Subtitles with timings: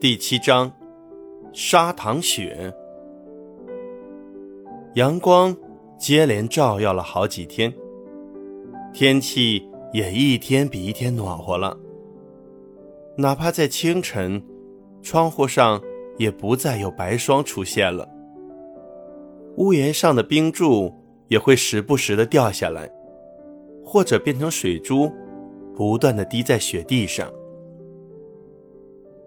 [0.00, 0.72] 第七章，
[1.52, 2.72] 砂糖雪。
[4.94, 5.56] 阳光
[5.98, 7.74] 接连照耀了好几天，
[8.92, 11.76] 天气也一天比一天暖和了。
[13.16, 14.40] 哪怕在清晨，
[15.02, 15.82] 窗户上
[16.16, 18.08] 也不再有白霜出现了，
[19.56, 20.94] 屋檐上的冰柱
[21.26, 22.88] 也会时不时的掉下来，
[23.84, 25.10] 或者变成水珠，
[25.74, 27.28] 不断的滴在雪地上。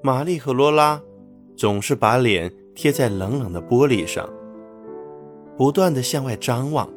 [0.04, 1.02] 玛丽和罗拉
[1.55, 4.28] 总是把脸贴在冷冷的玻璃上，
[5.55, 6.90] 不断的向外张望。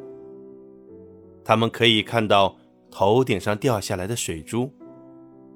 [1.45, 2.57] 他们可以看到
[2.91, 4.71] 头顶上掉下来的水珠，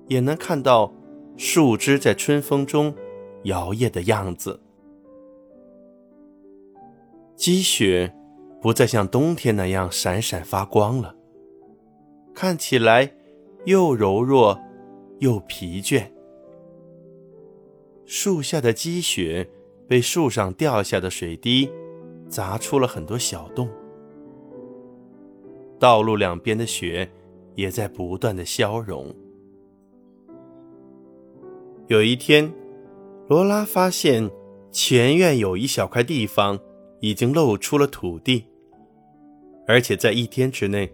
[0.08, 0.92] 也能看到
[1.38, 2.94] 树枝在春风中
[3.44, 4.60] 摇曳的样子。
[7.34, 8.12] 积雪
[8.60, 11.14] 不再像冬天那样闪闪发光了，
[12.34, 13.10] 看起来
[13.64, 14.60] 又柔弱
[15.20, 16.10] 又疲倦。
[18.10, 19.46] 树下的积雪
[19.86, 21.70] 被树上掉下的水滴
[22.26, 23.68] 砸出了很多小洞，
[25.78, 27.06] 道路两边的雪
[27.54, 29.14] 也在不断的消融。
[31.88, 32.50] 有一天，
[33.28, 34.30] 罗拉发现
[34.72, 36.58] 前院有一小块地方
[37.00, 38.46] 已经露出了土地，
[39.66, 40.90] 而且在一天之内，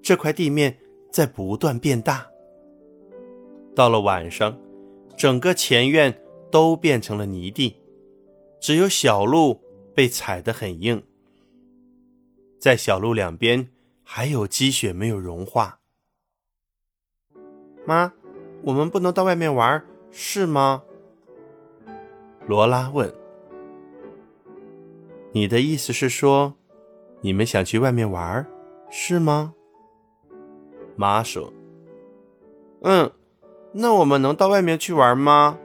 [0.00, 0.78] 这块地面
[1.10, 2.24] 在不断变大。
[3.74, 4.56] 到了晚上，
[5.16, 6.16] 整个前院。
[6.52, 7.74] 都变成了泥地，
[8.60, 9.60] 只有小路
[9.94, 11.02] 被踩得很硬。
[12.60, 13.70] 在小路两边
[14.04, 15.80] 还有积雪没有融化。
[17.86, 18.12] 妈，
[18.62, 20.84] 我们不能到外面玩，是吗？
[22.46, 23.12] 罗拉问。
[25.32, 26.54] 你的意思是说，
[27.22, 28.46] 你们想去外面玩，
[28.90, 29.54] 是吗？
[30.94, 31.50] 妈说。
[32.82, 33.10] 嗯，
[33.72, 35.58] 那我们能到外面去玩吗？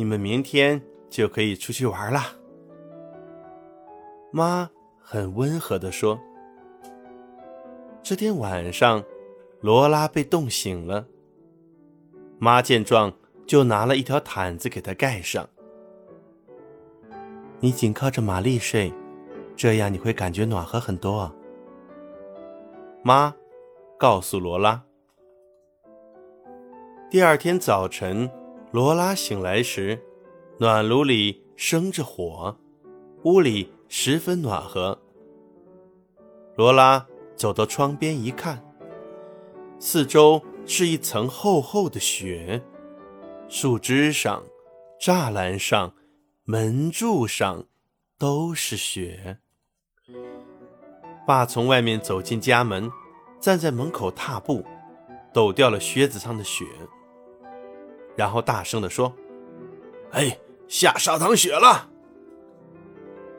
[0.00, 2.22] 你们明天就可以出去玩了。
[4.32, 6.18] 妈很温和地说。
[8.02, 9.04] 这天晚上，
[9.60, 11.06] 罗拉被冻醒了。
[12.38, 13.12] 妈见状，
[13.46, 15.46] 就拿了一条毯子给她盖上。
[17.58, 18.90] 你紧靠着玛丽睡，
[19.54, 21.30] 这样你会感觉暖和很多。
[23.02, 23.34] 妈
[23.98, 24.82] 告诉罗拉。
[27.10, 28.30] 第二天早晨。
[28.72, 30.00] 罗拉醒来时，
[30.58, 32.56] 暖炉里生着火，
[33.24, 34.96] 屋里十分暖和。
[36.56, 37.04] 罗拉
[37.34, 38.62] 走到窗边一看，
[39.80, 42.62] 四周是一层厚厚的雪，
[43.48, 44.44] 树枝上、
[45.00, 45.92] 栅栏上、
[46.44, 47.66] 门柱上
[48.18, 49.38] 都是雪。
[51.26, 52.88] 爸从外面走进家门，
[53.40, 54.64] 站在门口踏步，
[55.34, 56.64] 抖掉了靴子上的雪。
[58.20, 59.16] 然后大声地说
[60.12, 60.38] ：“哎，
[60.68, 61.88] 下砂糖雪了！”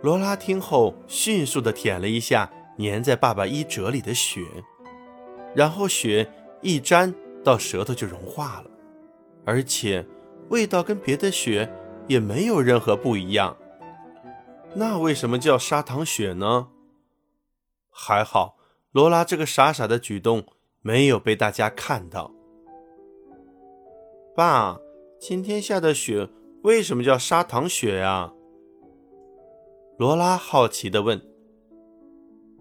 [0.02, 4.42] 罗拉听后，迅速地舔了一下粘在爸爸衣褶里的雪，
[5.54, 6.28] 然后雪
[6.64, 8.72] 一沾到舌头就融化了，
[9.46, 10.04] 而且
[10.50, 11.72] 味道跟别的雪
[12.08, 13.56] 也没有任何不一样。
[14.74, 16.70] 那为什么叫砂糖雪呢？
[17.92, 18.58] 还好，
[18.92, 20.44] 罗拉这个傻傻的举动
[20.82, 22.32] 没有被大家看到。
[24.34, 24.80] 爸，
[25.20, 26.30] 今天下的雪
[26.62, 28.32] 为什么叫砂糖雪呀？
[29.98, 31.22] 罗拉好奇地问。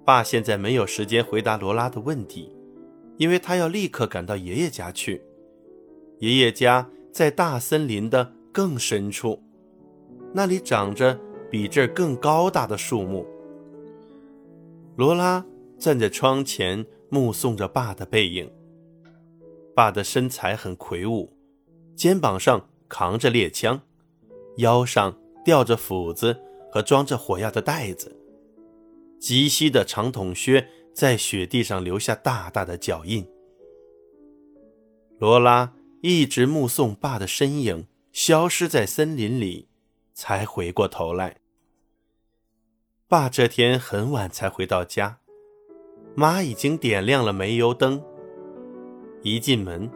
[0.04, 2.52] 爸现在没有时间回答罗拉的问题，
[3.18, 5.22] 因为他要立刻赶到爷爷家去。
[6.18, 9.40] 爷爷家在大森林的更深处，
[10.34, 11.16] 那里长着
[11.48, 13.24] 比这更高大的树木。
[14.96, 15.46] 罗拉
[15.78, 18.50] 站在窗前，目送着爸的背影。
[19.72, 21.32] 爸的身材很魁梧。
[22.00, 23.78] 肩膀上扛着猎枪，
[24.56, 26.34] 腰上吊着斧子
[26.72, 28.16] 和装着火药的袋子。
[29.18, 33.28] 及膝的长筒靴在雪地上留下大大的脚印。
[35.18, 39.68] 罗拉一直目送爸的身影消失在森林里，
[40.14, 41.36] 才回过头来。
[43.08, 45.18] 爸这天很晚才回到家，
[46.14, 48.02] 妈已经点亮了煤油灯。
[49.22, 49.90] 一进门，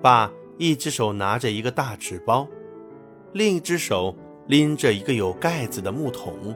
[0.00, 0.32] 爸。
[0.62, 2.46] 一只手拿着一个大纸包，
[3.32, 4.14] 另一只手
[4.46, 6.54] 拎着一个有盖子的木桶。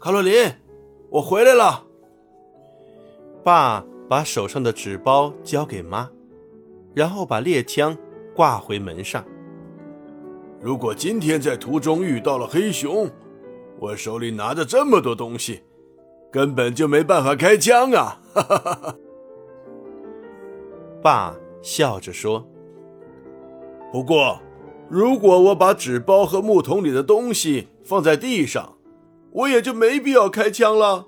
[0.00, 0.52] 卡洛琳，
[1.10, 1.86] 我回来了。
[3.44, 6.10] 爸把手上的纸包交给妈，
[6.92, 7.96] 然后把猎枪
[8.34, 9.24] 挂回门上。
[10.60, 13.08] 如果今天在途中遇到了黑熊，
[13.78, 15.62] 我手里拿着这么多东西，
[16.32, 18.20] 根本就没办法开枪啊！
[18.34, 18.96] 哈哈哈哈
[21.00, 21.36] 爸。
[21.62, 22.46] 笑着说
[23.90, 24.40] ：“不过，
[24.88, 28.76] 如果我把纸包和木桶里的东西放在地上，
[29.30, 31.06] 我也就没必要开枪了。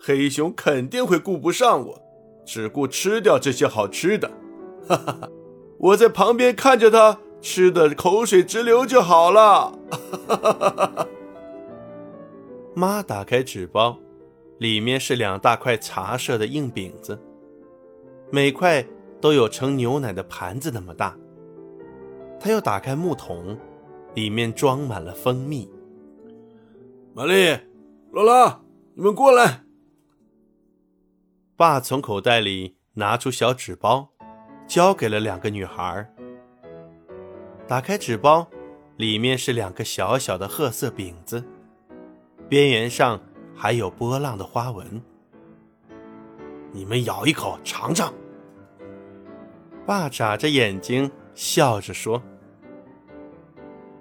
[0.00, 2.02] 黑熊肯定会顾不上我，
[2.46, 4.30] 只顾吃掉这些好吃的。
[4.86, 5.28] 哈哈 哈，
[5.78, 9.72] 我在旁边看着他吃的口水直流就好了。
[9.90, 11.06] 哈哈哈哈哈。
[12.74, 13.98] 妈打开纸包，
[14.58, 17.18] 里面是两大块茶色的硬饼子，
[18.30, 18.86] 每块
[19.20, 21.16] 都有盛牛奶的盘子那么大。
[22.40, 23.58] 他又打开木桶，
[24.14, 25.68] 里面装满了蜂蜜。
[27.14, 27.58] 玛丽、
[28.12, 28.60] 罗拉，
[28.94, 29.64] 你们过来。
[31.56, 34.10] 爸从口袋里拿出小纸包，
[34.68, 36.08] 交给了两个女孩。
[37.66, 38.46] 打开纸包，
[38.96, 41.42] 里面是两个小小的褐色饼子，
[42.48, 43.20] 边缘上
[43.56, 45.02] 还有波浪的花纹。
[46.70, 48.14] 你们咬一口尝尝。
[49.88, 52.22] 爸眨着眼睛笑着说：“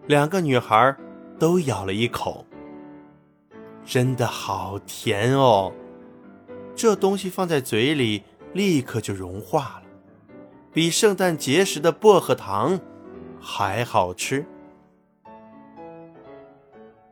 [0.06, 0.94] 两个女孩
[1.40, 2.46] 都咬了一口，
[3.86, 5.72] 真的好甜哦。”
[6.76, 9.84] 这东西放在嘴里，立刻就融化了，
[10.74, 12.78] 比圣诞节时的薄荷糖
[13.40, 14.46] 还好吃。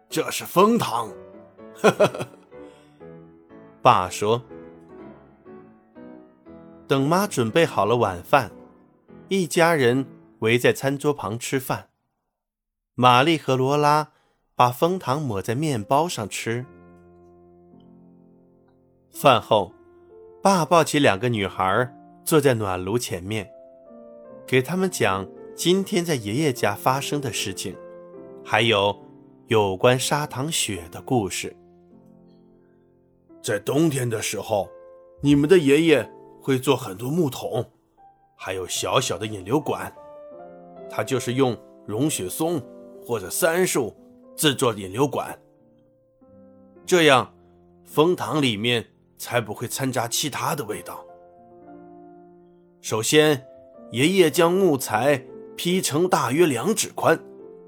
[0.10, 1.10] 这是蜂糖，
[3.81, 4.42] 爸说。
[6.88, 8.51] 等妈准备好了晚饭，
[9.27, 10.06] 一家人
[10.39, 11.89] 围在餐桌旁吃饭。
[12.94, 14.12] 玛丽和罗拉
[14.56, 16.66] 把蜂糖抹在面包上吃。
[19.12, 19.74] 饭后，
[20.44, 21.92] 爸抱起两个女孩，
[22.24, 23.50] 坐在暖炉前面，
[24.45, 27.75] 给他们讲今天在爷爷家发生的事情，
[28.44, 28.95] 还有
[29.48, 31.56] 有关砂糖雪的故事。
[33.42, 34.69] 在冬天的时候，
[35.22, 36.07] 你们的爷爷
[36.39, 37.66] 会做很多木桶，
[38.36, 39.94] 还有小小的引流管，
[40.90, 42.62] 他就是用融雪松
[43.06, 43.96] 或者杉树
[44.36, 45.40] 制作引流管，
[46.86, 47.34] 这样
[47.84, 48.88] 蜂糖里面。
[49.18, 51.04] 才不会掺杂其他的味道。
[52.82, 53.48] 首先，
[53.94, 57.18] 爷爷将木材劈成大约两指宽、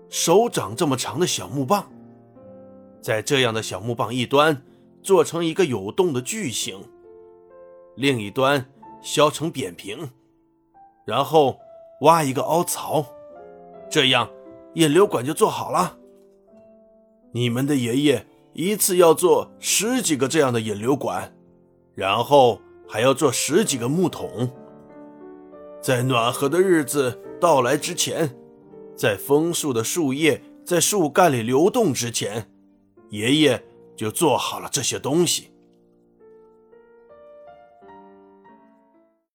[0.09, 1.89] 手掌这么长的小木棒，
[3.01, 4.61] 在这样的小木棒一端
[5.01, 6.83] 做成一个有洞的矩形，
[7.95, 8.69] 另一端
[9.01, 10.09] 削成扁平，
[11.07, 11.57] 然后
[12.01, 13.05] 挖一个凹槽，
[13.89, 14.29] 这样
[14.75, 15.97] 引流管就做好了。
[17.31, 21.33] 你们的爷爷一次要做十几个这样的引流管。
[21.95, 24.51] 然后还要做十几个木桶，
[25.81, 28.37] 在暖和的日子到来之前，
[28.95, 32.51] 在枫树的树叶在树干里流动之前，
[33.09, 33.63] 爷爷
[33.95, 35.49] 就做好了这些东西。